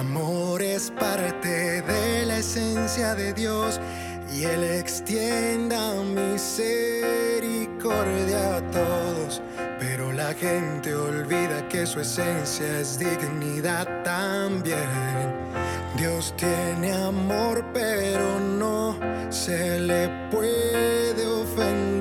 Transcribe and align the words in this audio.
amor 0.00 0.62
es 0.62 0.90
parte 0.90 1.82
de 1.82 2.26
la 2.26 2.38
esencia 2.38 3.14
de 3.14 3.32
Dios 3.32 3.80
y 4.34 4.42
Él 4.44 4.64
extienda 4.64 5.94
misericordia 6.02 8.56
a 8.56 8.60
todos. 8.72 9.40
Pero 9.78 10.12
la 10.12 10.34
gente 10.34 10.92
olvida 10.94 11.68
que 11.68 11.86
su 11.86 12.00
esencia 12.00 12.80
es 12.80 12.98
dignidad 12.98 13.86
también. 14.02 14.88
Dios 15.96 16.34
tiene 16.36 16.92
amor, 16.92 17.64
pero 17.72 18.40
no 18.40 18.98
se 19.30 19.78
le 19.78 20.08
puede 20.30 21.26
ofender 21.26 21.99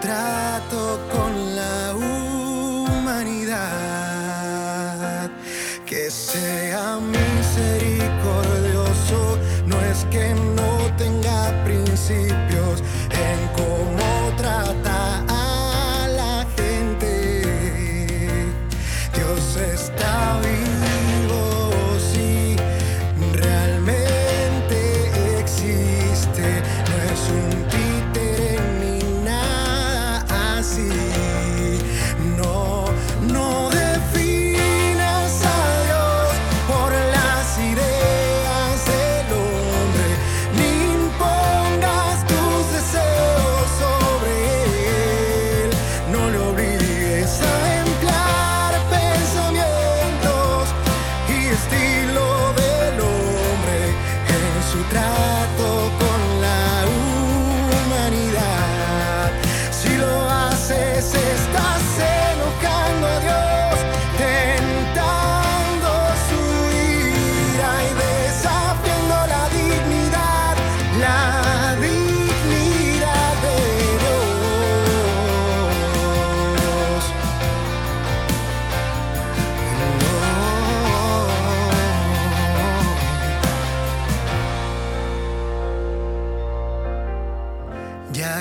trato 0.00 0.98
con 1.12 1.54
la 1.54 1.94
humanidad. 1.94 2.16
Que 5.86 6.10
sea 6.10 6.98
misericordioso, 7.00 9.38
no 9.66 9.80
es 9.80 10.04
que 10.10 10.34
no 10.34 10.90
tenga 10.96 11.52
principios 11.64 12.82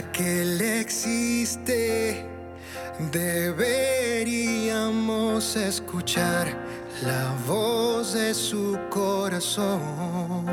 Que 0.01 0.41
Él 0.41 0.59
existe, 0.59 2.25
deberíamos 3.13 4.25
escuchar 5.55 6.47
la 7.01 7.33
voz 7.47 8.13
de 8.13 8.33
su 8.33 8.77
corazón. 8.89 10.43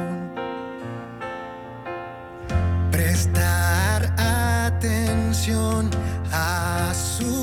Prestar 2.92 4.14
atención 4.16 5.90
a 6.30 6.92
su 6.94 7.41